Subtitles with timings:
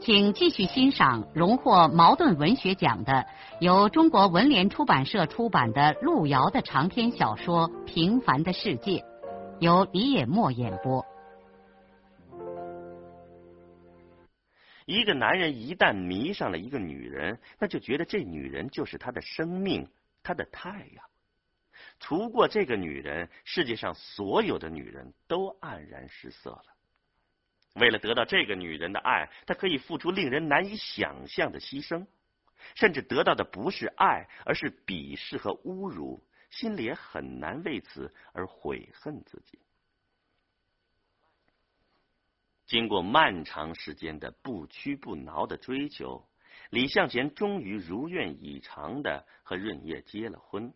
[0.00, 3.26] 请继续欣赏荣获茅盾文学奖的、
[3.60, 8.92] 由中国文联出版社出版的路遥的长篇小说《平凡的世界》，
[9.60, 11.04] 由李野墨演播。
[14.86, 19.86] 一个男人一旦迷上了一个女人，那就觉得这女人就是他的生命，
[20.22, 21.04] 他的太阳。
[21.98, 26.64] 除过这个女人，世界上所有的女人都黯然失色了。
[27.74, 32.06] 为了得到这个女人的爱，他可以付出令人难以想象的牺牲，
[32.74, 39.60] 甚至得到的不是爱，而是鄙视和侮辱，心里也很难为此而悔恨自己。
[42.66, 46.28] 经过漫长时间的不屈不挠的追求，
[46.70, 50.72] 李向前终于如愿以偿的和润叶结了婚，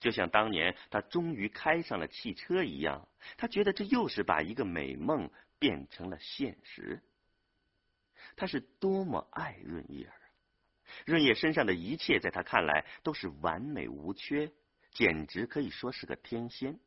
[0.00, 5.30] 就像当年他终于开上了汽车一样，他觉得这又是把一个美梦。
[5.58, 7.02] 变成了现实。
[8.36, 10.20] 他是多么爱润叶儿，
[11.06, 14.52] 润叶身上的一切在他看来都是完美无缺，
[14.92, 16.78] 简直可以说是个天仙。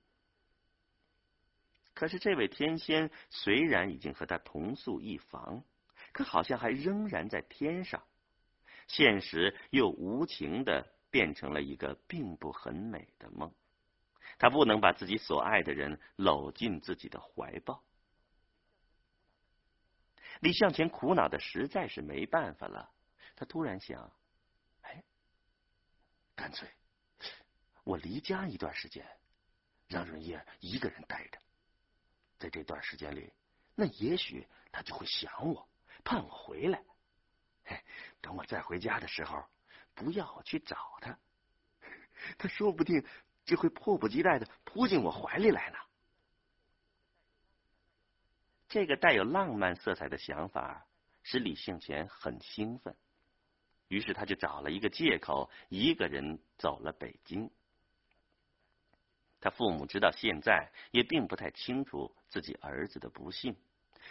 [1.94, 5.64] 可是这位天仙虽然已经和他同宿一房，
[6.14, 8.02] 可好像还仍然在天上，
[8.88, 13.54] 现实又无情的变成了一个并不很美的梦。
[14.40, 17.84] 他不能把自己所爱的人搂进自己的怀抱。
[20.42, 22.92] 李向前苦恼的实在是没办法了，
[23.36, 24.12] 他突然想
[24.82, 25.04] ：“哎，
[26.36, 26.68] 干脆
[27.84, 29.06] 我离家一段时间，
[29.88, 31.38] 让润叶一个人待着。
[32.40, 33.32] 在这段时间里，
[33.76, 35.70] 那也许他就会想我，
[36.04, 36.84] 盼我回来。
[37.64, 37.80] 嘿，
[38.20, 39.46] 等我再回家的时候，
[39.94, 41.20] 不要去找他，
[42.40, 43.06] 他说不定
[43.46, 45.78] 就会迫不及待的扑进我怀里来呢。”
[48.72, 50.88] 这个带有浪漫色彩的想法
[51.24, 52.96] 使李幸前很兴奋，
[53.90, 57.52] 于是他就找了一个借口，一个人走了北京。
[59.42, 63.54] 他父母直到现在也并不太清楚自己儿子的不幸，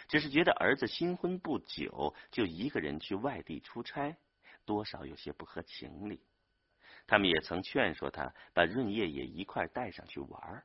[0.07, 4.15] 只是觉得儿子新婚不久就一个人去外地出差，
[4.63, 6.21] 多少有些不合情理。
[7.07, 10.63] 他们也曾劝说他把润叶也一块带上去玩，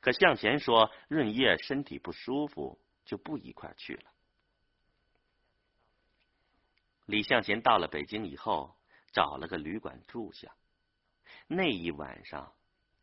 [0.00, 2.80] 可向前说润叶身体不舒服。
[3.06, 4.12] 就不一块去了。
[7.06, 8.76] 李向前到了北京以后，
[9.12, 10.54] 找了个旅馆住下。
[11.46, 12.52] 那一晚上，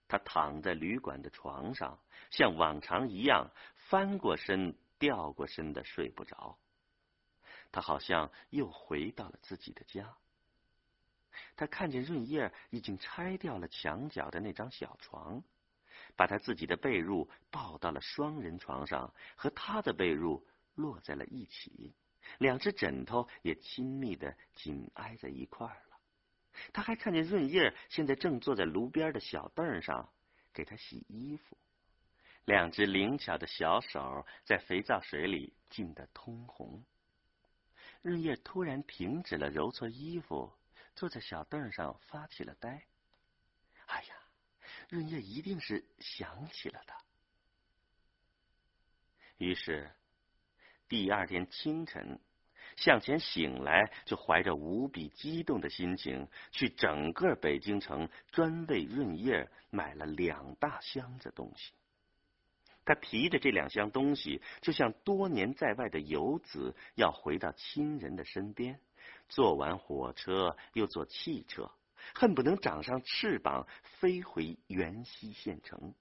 [0.10, 1.98] 他躺在旅馆的床上，
[2.30, 6.60] 像往常一样翻过身、掉过身的睡不着。
[7.72, 10.16] 他好像又回到了自己的家。
[11.56, 15.42] 他看见润叶已经拆掉了墙角的那张小床。
[16.16, 20.44] 把他自己的被褥抱到了双人床上，和他的被褥
[20.76, 21.94] 落在了一起，
[22.38, 25.98] 两只枕头也亲密的紧挨在一块儿了。
[26.72, 30.08] 他还看见润叶现在正坐在炉边的小凳上
[30.54, 31.58] 给他洗衣服，
[32.46, 36.84] 两只灵巧的小手在肥皂水里浸得通红。
[38.04, 40.54] 润叶突然停止了揉搓衣服，
[40.96, 42.86] 坐在小凳上发起了呆。
[44.94, 46.96] 润叶一定是想起了他，
[49.40, 49.90] 于是
[50.88, 52.20] 第二天清晨，
[52.78, 61.74] 向前醒来就怀着无比激动的心情，去整个北京城专为润叶买了两大箱子东西。
[62.86, 68.80] 他提着这两箱东西，就像多年在外的游子要回到亲人的身边，
[69.28, 71.72] 坐完火车又坐汽车。
[72.14, 75.94] 恨不能长上翅膀飞回元溪县城，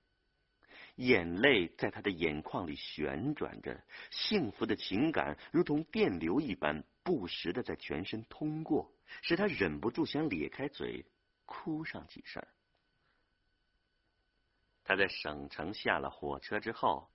[0.97, 11.05] 眼泪在他的眼眶里旋转着，幸福的情感如同电流一般不时的在全身通过，使他忍不住想咧开嘴
[11.45, 12.45] 哭上几声。
[14.85, 17.09] 他在省城下了火车之后，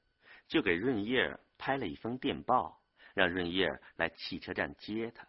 [0.48, 2.82] 就给润叶拍了一封电报，
[3.14, 5.28] 让润叶来汽车站接他。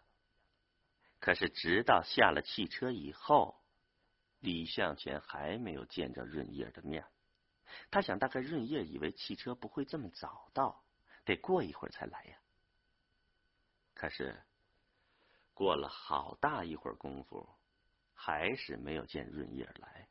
[1.19, 3.61] 可是，直到下了汽车以后，
[4.39, 7.05] 李向前还没有见着润叶的面。
[7.91, 10.83] 他想，大概润叶以为汽车不会这么早到，
[11.25, 12.39] 得过一会儿才来呀。
[13.93, 14.41] 可是，
[15.53, 17.47] 过了好大一会儿功夫，
[18.13, 20.07] 还是没有见润叶来。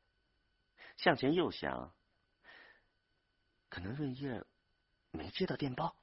[0.99, 1.95] 向前又想，
[3.71, 4.45] 可能润叶
[5.11, 5.97] 没接到电报，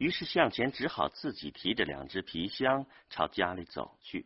[0.00, 4.24] 于是向前只好自己提着两只皮箱朝家里走去。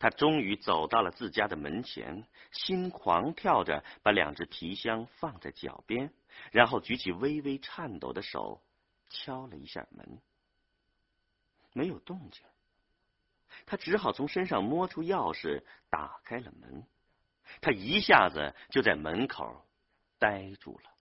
[0.00, 6.12] 他终于走到了自家的门前，心狂跳着，把两只皮箱放在脚边，
[6.50, 8.62] 然后举起微微颤抖的手，
[9.10, 10.20] 敲了一下门，
[11.72, 12.42] 没有动静。
[13.66, 16.84] 他只好从身上摸出钥匙，打开了门。
[17.60, 19.64] 他一下子就在门口
[20.18, 20.93] 呆住了。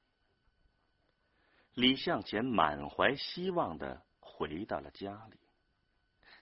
[1.73, 5.37] 李向前满怀希望的回到了家里，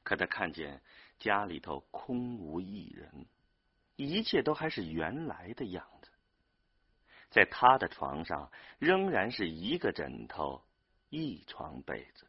[0.04, 0.82] 可他看见。
[1.18, 3.28] 家里头空无一人，
[3.96, 6.10] 一切都还是原来的样子。
[7.30, 10.64] 在他的床上，仍然是一个枕头，
[11.10, 12.26] 一床被子。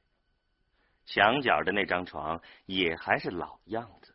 [1.06, 4.14] 墙角的那张床也还是老样子。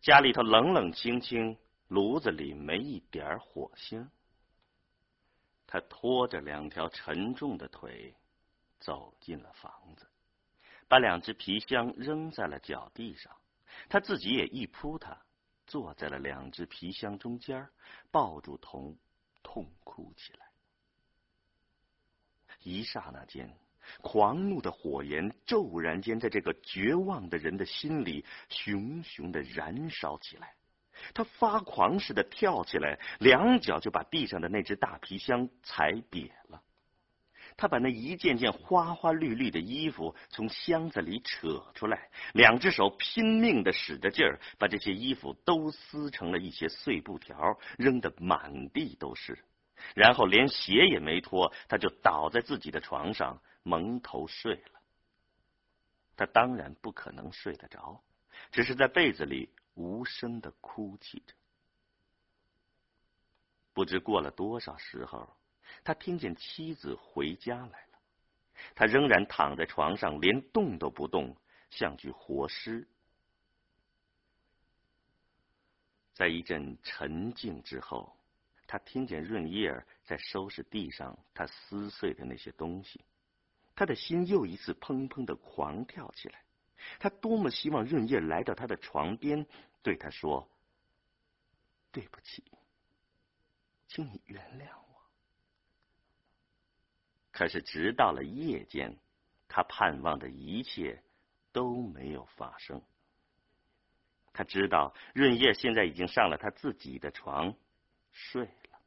[0.00, 1.56] 家里头冷冷清清，
[1.86, 4.10] 炉子里没一点火星。
[5.74, 8.14] 他拖着两条沉重的腿
[8.78, 10.06] 走进了房子，
[10.86, 13.36] 把两只皮箱扔在了脚地上。
[13.88, 15.20] 他自己也一扑他，
[15.66, 17.68] 坐在了两只皮箱中间，
[18.12, 18.96] 抱住头，
[19.42, 20.46] 痛哭起来。
[22.62, 23.52] 一刹那间，
[24.00, 30.54] 狂怒的火焰骤然间在这个绝望的人的心里熊熊的燃烧起来。
[31.12, 36.62] 他发狂似的跳起来，两脚就把地上的那只大皮箱踩瘪了。
[37.56, 49.38] 他把那一件件花花绿绿的衣服从箱子里扯出来，两只手拼命的使着劲儿，把这些衣服都撕成了一些碎布条，扔得满地都是。
[49.94, 54.80] 然后连鞋也没脱，他就倒在自己的床上蒙头睡了。
[56.16, 58.02] 他当然不可能睡得着，
[58.50, 61.34] 只是在被子里无声的哭泣着。
[63.72, 65.28] 不知过了多少时候。
[65.82, 67.98] 他听见妻子回家来了，
[68.74, 71.36] 他仍然躺在床上，连动都不动，
[71.70, 72.86] 像具活尸。
[76.12, 78.16] 在一阵沉静之后，
[78.66, 83.00] 他听见润叶在收拾地上他撕碎的那些东西，
[83.74, 86.43] 他的心又一次砰砰的狂跳起来。
[86.98, 89.46] 他多么希望润叶来到他的床边，
[89.82, 90.48] 对他说
[91.92, 92.44] ：“对不起，
[93.88, 95.00] 请你原谅我。”
[97.32, 98.96] 可是，直到了夜间，
[99.48, 101.02] 他盼望的一切
[101.52, 102.82] 都没有发生。
[104.32, 107.56] 他知道润叶现在已经上了他自己的床
[108.10, 108.80] 睡了，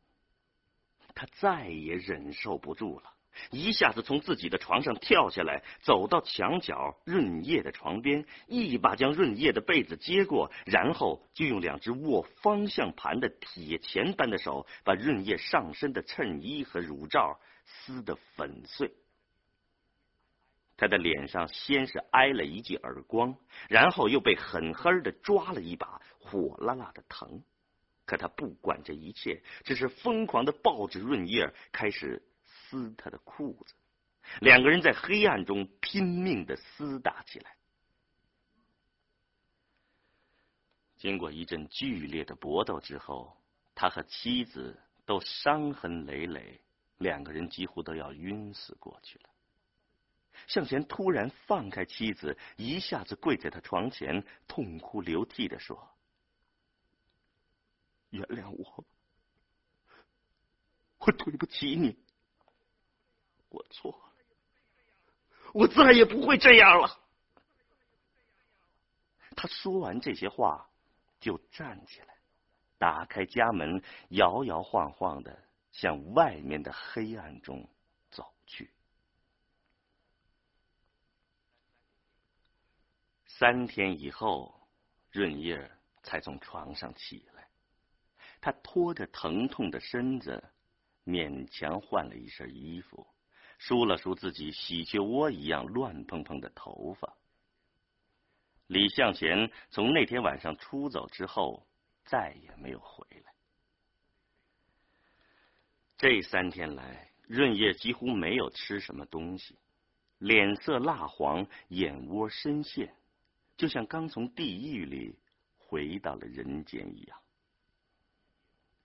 [1.13, 3.13] 他再也忍受不住了，
[3.51, 17.39] 一下子从自己的床上跳下来，走到墙角润叶的床边，一把将润叶的被子接过，然后就用两只握方向盘的铁钳般的手，把润叶上身的衬衣和乳罩。
[17.69, 18.94] 撕得粉碎，
[20.78, 23.36] 他的脸上先是挨了一记耳光，
[23.68, 27.44] 然后又被狠狠的抓了一把，火辣辣的疼。
[28.06, 32.24] 可他不管这一切，只是疯狂的抱着润叶，开始
[32.69, 33.74] 撕他的裤子。
[34.41, 37.55] 两个人在黑暗中拼命的厮打起来。
[40.97, 43.38] 经过一阵剧烈的搏斗之后，
[43.75, 46.62] 他和妻子都伤痕累累。
[46.97, 49.29] 两个人几乎都要晕死过去了。
[50.47, 55.95] 向前突然放开妻子，一下子跪在他床前，痛哭流涕的说
[58.09, 58.83] ：“原谅我，
[60.97, 61.95] 我对不起你，
[63.50, 64.13] 我错了，
[65.54, 67.00] 我再也不会这样了。”
[69.36, 70.70] 他说完这些话，
[71.20, 72.18] 就站起来，
[72.77, 75.48] 打开家门，摇摇晃晃的。
[75.70, 77.70] 向外面的黑暗中
[78.10, 78.72] 走去。
[83.27, 84.68] 三天以后，
[85.12, 85.70] 润叶
[86.01, 87.48] 才从床上起来。
[88.42, 90.44] 他拖着疼痛的身子，
[91.06, 93.06] 勉强换了一身衣服，
[93.57, 97.17] 梳了梳自己喜鹊窝一样乱蓬蓬的头发。
[98.67, 101.65] 李向前从那天晚上出走之后，
[102.05, 103.33] 再也没有回来。
[105.97, 109.57] 这三天来，润叶几乎没有吃什么东西，
[110.19, 112.93] 脸色蜡黄，眼窝深陷，
[113.55, 115.17] 就像刚从地狱里
[115.57, 117.19] 回到了人间一样。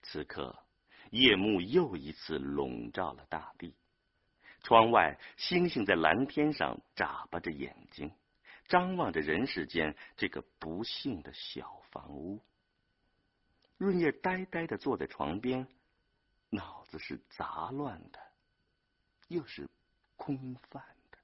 [0.00, 0.56] 此刻，
[1.10, 3.74] 夜幕又一次笼罩了大地，
[4.62, 8.12] 窗外星星在蓝天上眨巴着眼睛，
[8.68, 12.40] 张望着人世间这个不幸的小房屋。
[13.76, 15.66] 润叶呆呆的坐在床边，
[16.50, 18.20] 脑子是杂乱的，
[19.28, 19.68] 又是
[20.16, 21.18] 空泛的。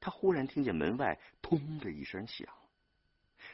[0.00, 2.48] 他忽然听见门外“通”的一声响，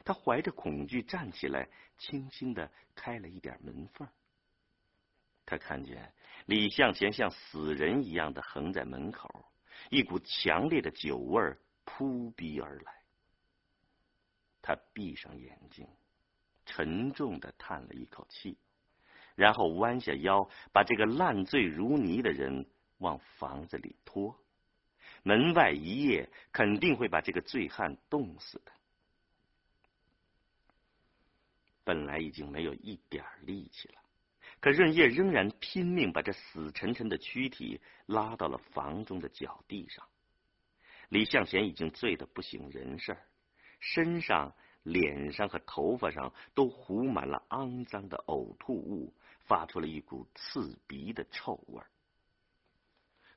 [0.05, 1.69] 他怀着恐惧站起来，
[1.99, 4.09] 轻轻的开了一点门缝。
[5.45, 6.15] 他看见
[6.47, 9.45] 李向前像死人一样的横在门口，
[9.91, 11.43] 一股强烈的酒味
[11.85, 12.93] 扑鼻而来。
[14.63, 15.87] 他闭上眼睛，
[16.65, 18.57] 沉重的叹了一口气，
[19.35, 22.67] 然后弯下腰，把这个烂醉如泥的人
[22.99, 24.37] 往房子里拖。
[25.23, 28.73] 门外一夜肯定会把这个醉汉冻死的。
[31.83, 34.01] 本来已经没有一点力气了。
[34.61, 40.05] 可润叶仍然拼命把这死沉沉的躯体拉到了房中的脚地上。
[41.09, 43.17] 李向前已经醉得不省人事，
[43.79, 51.81] 身上、脸上和头发上都糊满了肮脏的呕吐物，发出了一股刺鼻的臭味。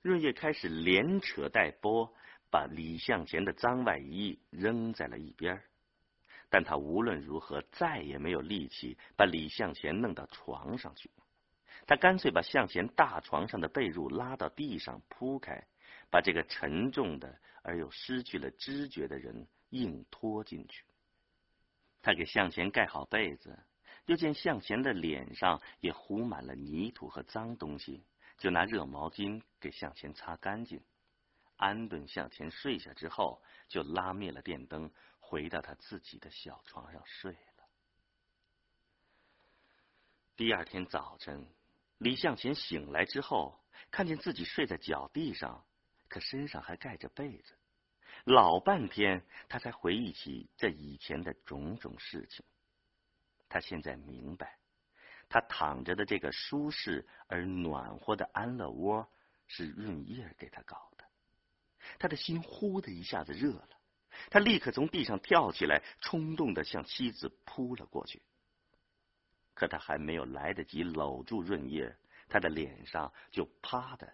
[0.01, 2.11] 润叶开始连扯带拨，
[2.49, 5.61] 把李向前的脏外衣扔在了一边。
[6.49, 11.09] 但他无论如何再也没有力气把李向前弄到床上去，
[11.85, 15.63] 他干脆把向前大床上的被褥拉到地上铺开，
[16.09, 20.83] 把这个沉重的而又失去了知觉的人硬拖进去。
[22.01, 23.57] 他给向前盖好被子，
[24.05, 28.03] 又见向前的脸上也糊满了泥土和脏东西，
[28.37, 30.81] 就拿热毛巾给向前擦干净，
[31.57, 34.89] 安顿向前睡下之后，就拉灭了电灯。
[35.29, 37.69] 回到他自己的小床上睡了。
[40.35, 41.47] 第二天早晨，
[41.99, 45.63] 李向前醒来之后，看见自己睡在脚地上，
[46.07, 47.55] 可身上还盖着被子。
[48.23, 52.43] 老半天，他才回忆起这以前的种种事情。
[53.47, 54.57] 他现在明白，
[55.29, 59.07] 他躺着的这个舒适而暖和的安乐窝
[59.45, 61.05] 是润叶给他搞的。
[61.99, 63.78] 他的心忽的一下子热了。
[64.29, 68.21] 他立刻从地上跳起来，冲动的向妻子扑了过去。
[69.53, 71.95] 可他还没有来得及搂住润叶，
[72.27, 74.11] 他的脸上就啪的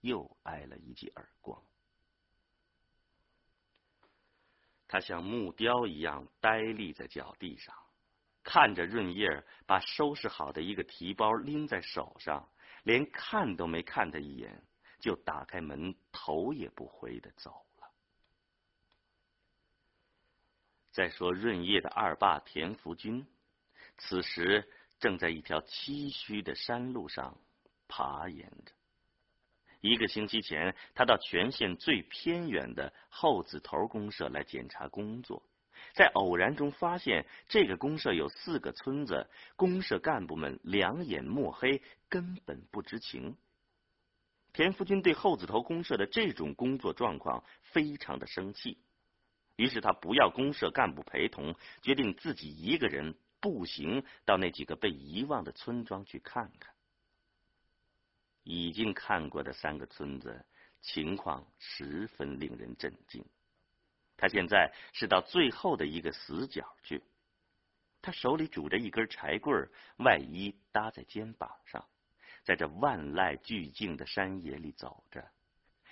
[0.00, 1.60] 又挨了一记耳光。
[4.86, 7.74] 他像木雕一样呆立在脚地上，
[8.42, 12.48] 看着润叶把收拾好的一个提包拎在手上，
[12.82, 14.62] 连看都没看他一眼，
[14.98, 17.64] 就打开门，头也不回的走。
[20.92, 23.26] 再说润叶的二爸田福军，
[23.96, 24.68] 此时
[24.98, 27.38] 正在一条崎岖的山路上
[27.88, 28.72] 爬岩着。
[29.80, 35.42] 一个星期前，他到全县最偏远的后子头公社来检查工作，
[35.94, 41.80] 在偶然中发现这个公社有四个村子，公社干部们两眼墨黑，
[42.10, 43.38] 根本不知情。
[44.52, 48.76] 田福军对后子头公社的这种工作状况非常的生气。
[49.60, 56.74] 于是他不要公社干部陪同，决定自己一个人步行到那几个被遗忘的村庄去看看。
[58.42, 60.46] 已经看过的三个村子
[60.80, 63.22] 情况十分令人震惊。
[64.16, 67.02] 他现在是到最后的一个死角去。
[68.00, 71.86] 他手里拄着一根柴棍，外衣搭在肩膀上，
[72.44, 75.30] 在这万籁俱静的山野里走着。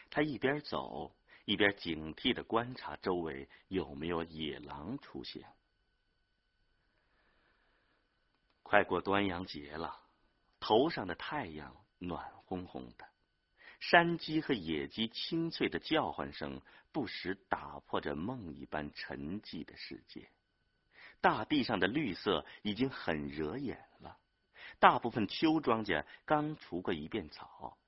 [0.09, 1.15] 他一边走。
[1.49, 5.47] 一边警惕的观察周围有没有野狼出现。
[8.63, 9.99] 快过端阳节了，
[10.61, 13.09] 头上的太阳暖烘烘的，
[13.81, 16.61] 山鸡和野鸡清脆的叫唤声
[16.93, 20.29] 不时打破着梦一般沉寂的世界。
[21.23, 24.19] 大地上的绿色已经很惹眼了，
[24.79, 27.79] 大部分秋庄稼刚除过一遍草。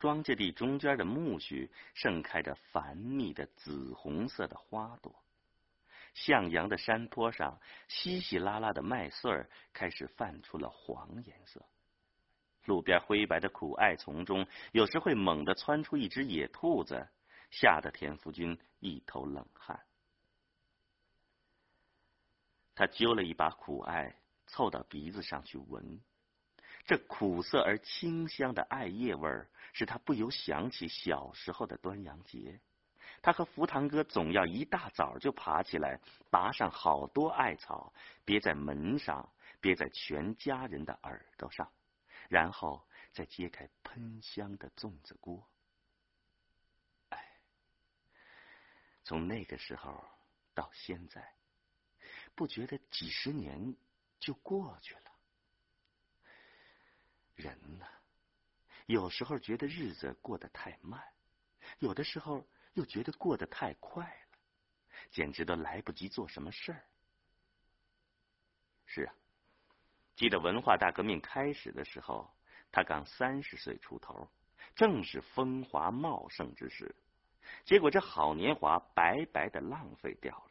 [0.00, 5.14] 庄稼地中间的苜蓿盛开着繁密的紫红色的花朵，
[6.14, 11.64] 向阳的山坡上，稀稀拉拉的麦穗儿开始泛出了黄颜色。
[12.64, 17.06] 路边灰白的苦艾丛中，有时会猛地窜出一只野兔子，
[17.50, 19.78] 吓得田福军一头冷汗。
[22.74, 24.14] 他揪了一把苦艾，
[24.46, 26.00] 凑到鼻子上去闻。
[26.86, 32.60] 这苦涩而清香的艾叶味儿，使他不由想起小时候的端阳节。
[33.22, 36.00] 他和福堂哥总要一大早就爬起来，
[36.30, 37.92] 拔上好多艾草，
[38.24, 41.70] 别在门上，别在全家人的耳朵上，
[42.28, 45.46] 然后再揭开喷香的粽子锅。
[47.10, 47.40] 哎，
[49.04, 50.02] 从那个时候
[50.54, 51.34] 到现在，
[52.34, 53.76] 不觉得几十年
[54.18, 55.12] 就过去了。
[57.34, 57.86] 人呢，
[58.90, 61.00] 有时候觉得日子过得太慢，
[61.78, 64.38] 有的时候又觉得过得太快了，
[65.12, 66.84] 简直都来不及做什么事儿。
[68.86, 69.14] 是啊，
[70.16, 72.28] 记得文化大革命开始的时候，
[72.72, 74.28] 他刚三十岁出头，
[74.74, 76.92] 正是风华茂盛之时。
[77.64, 80.50] 结果这好年华白白的浪费掉了。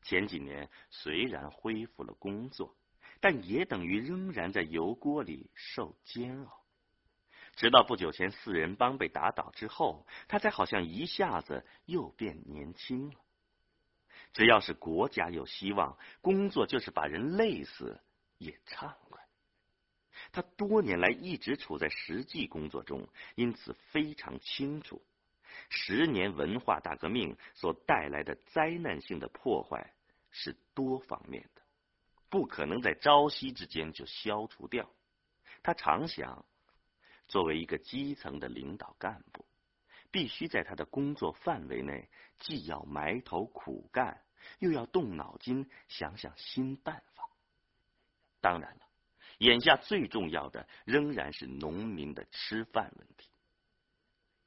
[0.00, 2.74] 前几年虽然恢复了工作，
[3.20, 6.64] 但也等于仍然在油锅里受煎熬。
[7.58, 13.16] 直到不久前四人帮被打倒之后，他才好像一下子又变年轻了。
[14.32, 18.00] 只要是国家有希望，工作就是把人累死
[18.36, 19.20] 也畅快。
[20.30, 25.02] 他多年来一直处在实际工作中，因此非常清楚，
[25.68, 29.94] 十年文化大革命所带来的灾难性的破坏
[30.30, 31.62] 是多方面的，
[32.28, 34.88] 不可能在朝夕之间就消除掉。
[35.64, 36.44] 他常想，
[37.28, 39.44] 作为一个基层的领导干部。
[40.10, 42.08] 必须在他的工作范围内，
[42.38, 44.24] 既要埋头苦干，
[44.58, 47.28] 又要动脑筋想想新办法。
[48.40, 48.88] 当然了，
[49.36, 53.28] 眼下最重要的仍然是农民的吃饭问题。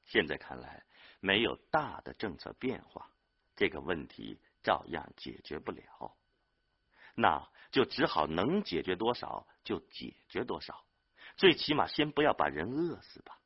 [0.05, 0.83] 现在看来，
[1.19, 3.11] 没有大的政策变化，
[3.55, 6.17] 这个问题照样解决不了。
[7.13, 10.83] 那就只好能解决多少就解决多少，
[11.41, 13.39] 最起码先不要把人饿死吧。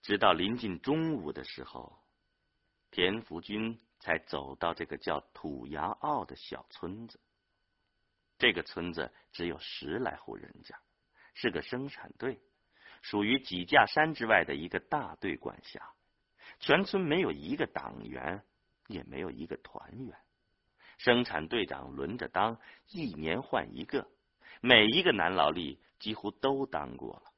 [0.00, 2.02] 直到临近中午的时候，
[2.90, 7.20] 田福军才走到这个叫土崖坳的小村子。
[8.38, 10.80] 这个村子只有十来户人家，
[11.34, 12.40] 是个生产队，
[13.02, 15.92] 属于几架山之外的一个大队管辖。
[16.58, 18.42] 全村没有一个党员，
[18.86, 20.18] 也没有一个团员。
[21.02, 22.60] 生产队长轮着当，
[22.90, 24.06] 一年换一个，
[24.60, 27.32] 每一个男劳力几乎都当过了。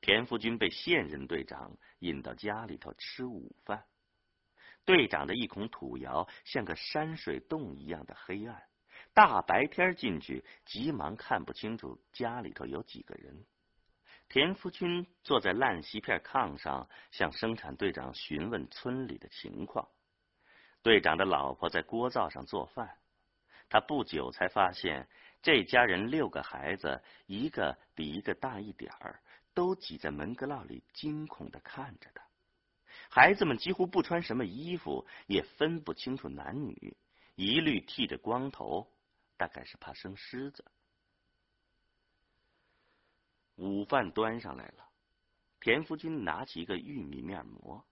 [0.00, 3.84] 田福军被现任队长引到家里头吃午饭。
[4.86, 8.62] 队长的一孔土窑像个山水洞一样的黑暗，
[9.12, 13.44] 大白天进去，急忙看不清楚家里头有几个人。
[14.30, 19.86] 田福军坐在烂席片炕上，向生产队长询问村里的情况。
[20.88, 22.96] 队长的老婆在锅灶上做饭。
[23.68, 25.06] 他不久才发现，
[25.42, 29.20] 这家人六个孩子，一个比一个大一点儿。
[29.52, 32.24] 都挤在门格烙里，惊恐的看着他。
[33.10, 36.96] 孩子们几乎不穿什么衣服，也分不清楚男女，
[37.34, 38.90] 一律剃着光头，
[39.36, 40.64] 大概是怕生虱子。
[43.56, 44.88] 午饭端上来了，
[45.60, 47.84] 田福军拿起一个玉米面馍，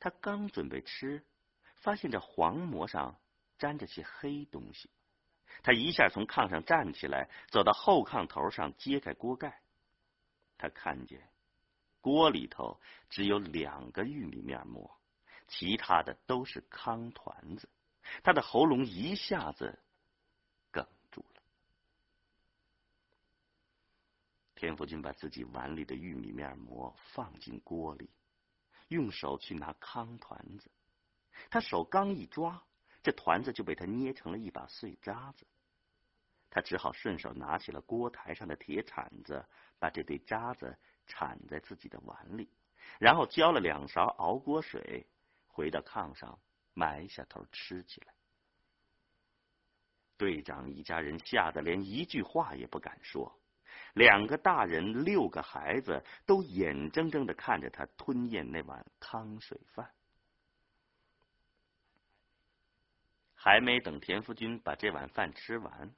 [0.00, 1.24] 他刚准备吃，
[1.86, 3.16] 发现这黄馍上
[3.58, 4.90] 沾着些黑东西，
[5.62, 9.62] 他一下从炕上站起来，走到后炕头上，揭开锅盖。
[10.58, 11.30] 他看见
[12.00, 14.98] 锅里头只有两个玉米面馍，
[15.46, 17.68] 其他的都是糠团子。
[18.24, 19.78] 他的喉咙一下子
[20.72, 21.42] 哽住了。
[24.56, 28.10] 田福军把自己碗里的玉米面馍放进锅里，
[28.88, 30.68] 用手去拿糠团子。
[31.56, 32.62] 他手刚一抓，
[33.02, 35.46] 这团子就被他捏成了一把碎渣子。
[36.50, 39.42] 他只好顺手拿起了锅台上的铁铲子，
[39.78, 42.50] 把这堆渣子铲在自己的碗里，
[42.98, 45.06] 然后浇了两勺熬锅水，
[45.46, 46.38] 回到炕上
[46.74, 48.12] 埋下头吃起来。
[50.18, 53.34] 队长一家人吓得连一句话也不敢说，
[53.94, 59.90] 两个大人、六个孩子都眼睁睁的看着他吞咽那碗汤水饭。
[63.46, 65.94] 还没等田福军把这碗饭吃完。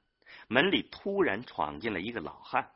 [0.47, 2.69] 门里突然闯进来一个老汉，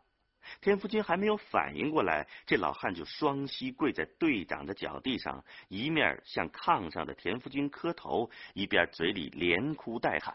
[0.62, 10.34] 田福军还没有反应过来，这老汉就双膝跪在队长的脚地上，一面向炕上的田福军磕头，一边嘴里连哭带喊：“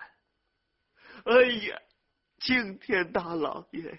[1.26, 1.76] 哎呀，
[2.38, 3.98] 青天大老爷呀，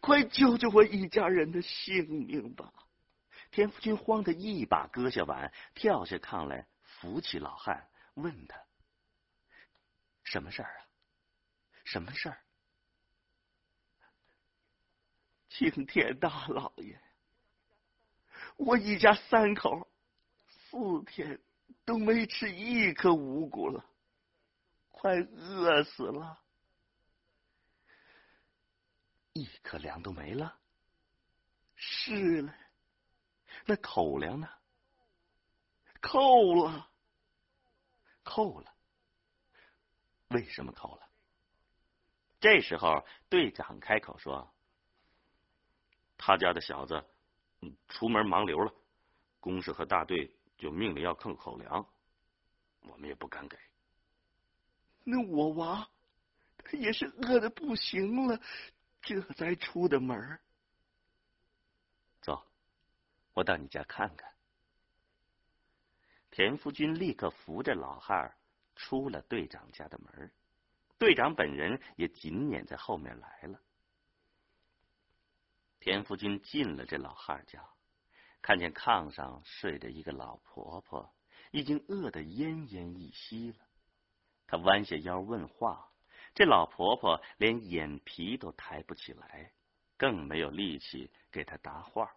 [0.00, 2.70] 快救救我一家人的性命吧！”
[3.50, 8.60] 田福军慌得一把割下碗，跳下炕来，扶起老汉，问他
[10.30, 10.86] ：“什么事儿啊？”
[11.82, 12.38] 什么事儿？
[15.48, 17.00] 青天大老爷，
[18.56, 19.90] 我一家三口
[20.46, 21.40] 四天
[21.84, 23.84] 都没吃一颗五谷了，
[24.92, 26.40] 快饿死了，
[29.32, 30.56] 一颗粮都没了。
[31.74, 32.54] 是了。
[33.66, 34.48] 那口粮呢？
[36.00, 36.88] 扣了，
[38.22, 38.69] 扣了。
[40.30, 41.08] 为什么扣了？
[42.40, 44.50] 这时候队长开口说
[46.16, 47.04] ：“他家的小子
[47.88, 48.72] 出门盲流了，
[49.40, 51.86] 公社和大队就命令要扣口粮，
[52.80, 53.58] 我们也不敢给。
[55.04, 55.86] 那我娃
[56.64, 58.40] 他也是饿的不行了，
[59.02, 60.40] 这才出的门。
[62.22, 62.42] 走，
[63.34, 64.32] 我到你家看看。”
[66.30, 68.36] 田福军立刻扶着老汉儿
[68.80, 70.32] 出了队长家的门，
[70.98, 73.60] 队长本人也紧撵在后面来了。
[75.80, 77.62] 田福军进了这老汉家，
[78.40, 81.14] 看见炕上睡着一个老婆婆，
[81.50, 83.58] 已经饿得奄奄一息了。
[84.46, 85.92] 他弯下腰问话，
[86.34, 89.52] 这老婆婆连眼皮都抬不起来，
[89.98, 92.10] 更没有力气给他答话。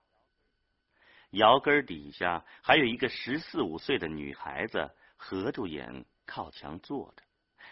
[1.31, 7.23] 窑根底下还有一个十四五岁的女孩子，合住眼靠墙坐着，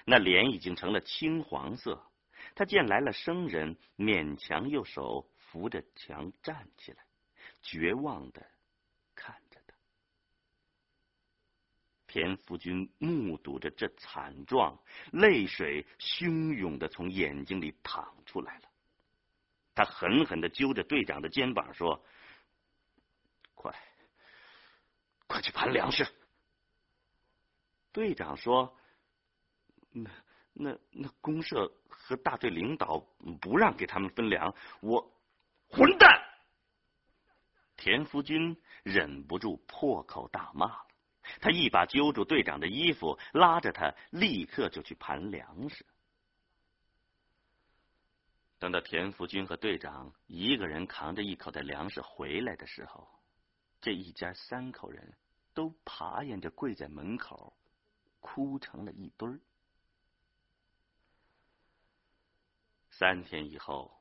[0.06, 2.02] 那脸已经成了青黄色。
[2.56, 7.06] 他见来了生人，勉强用手扶着墙站起来，
[7.62, 8.46] 绝望的
[9.16, 9.74] 看着他。
[12.08, 14.78] 田福军目睹着这惨状，
[15.12, 18.70] 泪水汹涌的从眼睛里淌出来了。
[19.74, 22.04] 他狠狠的揪着队长的肩膀说。
[23.54, 23.80] 快，
[25.28, 26.08] 快去盘粮食！
[27.92, 28.78] 队长说
[29.92, 30.10] ：“那、
[30.54, 33.00] 那、那公社和大队领导
[33.42, 35.12] 不让给他们分粮，我
[35.70, 36.22] 混蛋！”
[37.78, 40.88] 田福军忍不住破口大骂了，
[41.40, 45.86] 他一把揪住队长的衣服，拉着他立刻就去盘粮食。
[48.60, 53.08] 等到田福军和队长一个人扛着一口袋粮食回来的时候，
[53.82, 55.18] 这一家三口人
[55.56, 57.52] 都爬沿着跪在门口，
[58.22, 59.38] 哭成了一堆儿。
[62.90, 63.92] 三天以后，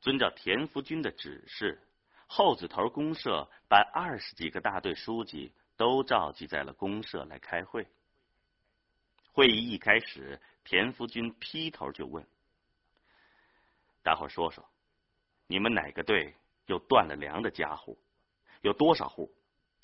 [0.00, 1.80] 遵照田福军的指示，
[2.26, 7.86] 后子头公社把二十几个大队书记都召集在了公社来开会。
[9.32, 12.26] 会议一开始，田福军劈头就问
[14.02, 14.68] ：“大伙说说，
[15.46, 16.34] 你们哪个队
[16.64, 17.96] 有断了粮的家伙？”
[18.62, 19.30] 有多少户？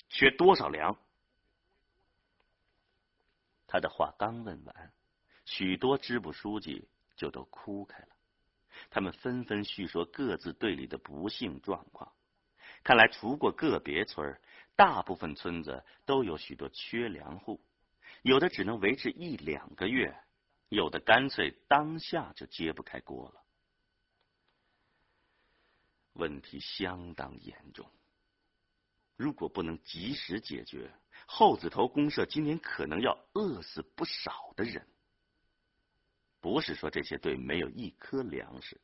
[0.09, 0.97] 缺多少粮？
[3.73, 4.93] 他的话刚问完，
[5.45, 8.09] 许多支部书记就都哭开了。
[8.91, 12.13] 他们纷纷叙说各自队里的不幸状况。
[12.83, 14.39] 看来，除过个别村
[14.75, 17.65] 大部分村子都有许多缺粮户，
[18.21, 20.15] 有的只能维持一两个月，
[20.69, 23.43] 有的干脆当下就揭不开锅了。
[26.13, 27.89] 问题相当严重。
[29.15, 30.93] 如果不能及时解决，
[31.35, 34.87] 后子头公社今年可能要饿死不少的人。
[36.39, 38.79] 不是说这些队没有一颗粮食，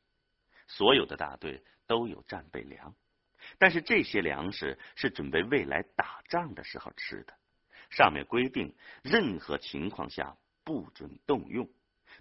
[0.67, 2.95] 所有的大队都有战备粮，
[3.59, 7.37] 但是这些粮食是准备未来打仗的时候吃的，
[7.91, 11.69] 上面规定任何情况下不准动用，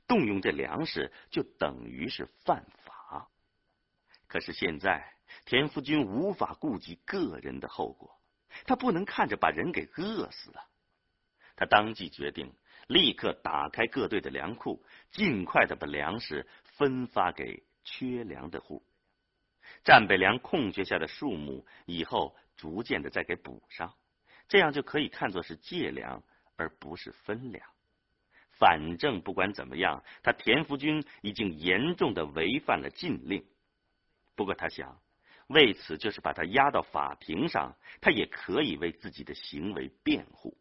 [0.06, 3.30] 动用这粮食就等于是犯法。
[4.26, 5.14] 可是现在。
[5.44, 8.17] 田福军无法顾及个人的后果，
[8.64, 10.64] 他不能看着把人给饿死了。
[11.56, 12.52] 他当即决定，
[12.86, 18.84] 立刻打开各队的粮库，尽快的把粮食分发给缺粮的户。
[19.84, 23.94] 战备粮空缺下的数目，以后逐渐的再给补上，
[24.48, 26.22] 这样就可以看作是借粮，
[26.56, 27.68] 而不是分粮。
[28.58, 33.46] 反正不管怎么样，他田福军已经严重的违反了禁令。
[34.34, 35.00] 不过他想。
[35.48, 40.56] 为此，就是把他押到法庭上，他也可以为自己的行为辩护。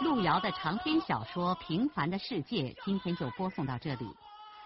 [0.00, 4.06] 路遥的长篇小说《平凡的世界》，今天就播送到这里。